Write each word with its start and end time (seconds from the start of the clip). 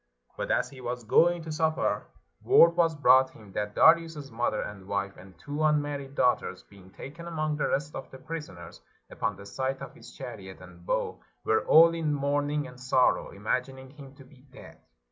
But 0.35 0.49
as 0.49 0.71
he 0.71 0.81
was 0.81 1.03
going 1.03 1.43
to 1.43 1.51
supper, 1.51 2.07
word 2.43 2.71
was 2.75 2.95
brought 2.95 3.29
him 3.29 3.51
that 3.51 3.75
Darius's 3.75 4.31
mother 4.31 4.59
and 4.63 4.87
wife 4.87 5.15
and 5.15 5.37
two 5.37 5.61
unmarried 5.63 6.15
daughters, 6.15 6.63
being 6.63 6.89
taken 6.89 7.27
among 7.27 7.57
the 7.57 7.67
rest 7.67 7.93
of 7.93 8.09
the 8.09 8.17
prisoners, 8.17 8.81
upon 9.11 9.35
the 9.35 9.45
sight 9.45 9.79
of 9.79 9.93
his 9.93 10.11
chariot 10.11 10.59
and 10.59 10.87
bow 10.87 11.21
were 11.43 11.63
all 11.67 11.93
in 11.93 12.15
mourn 12.15 12.49
ing 12.49 12.65
and 12.65 12.79
sorrow, 12.79 13.29
imagining 13.29 13.91
him 13.91 14.15
to 14.15 14.23
be 14.23 14.37
dead. 14.51 14.79